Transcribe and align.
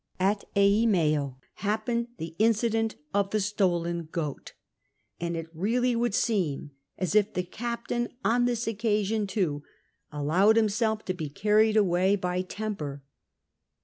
At 0.19 0.45
Eimeo 0.55 1.35
happened 1.61 2.07
the 2.17 2.33
incident 2.39 2.95
of 3.13 3.29
the 3.29 3.39
stolen 3.39 4.09
goat. 4.11 4.53
And 5.19 5.37
it 5.37 5.45
really 5.53 5.93
Avould 5.95 6.15
seem 6.15 6.71
as 6.97 7.13
if 7.13 7.35
the 7.35 7.43
captain 7.43 8.09
on 8.25 8.45
this 8.45 8.65
occasion, 8.65 9.27
too, 9.27 9.61
alloAved 10.11 10.55
himself 10.55 11.05
to 11.05 11.13
be 11.13 11.29
carried 11.29 11.77
away 11.77 12.15
by 12.15 12.37
126 12.37 12.55
CAPTAm 12.57 12.73
COOK 12.73 12.77
CHAP. 12.77 12.77
temper. 12.79 13.03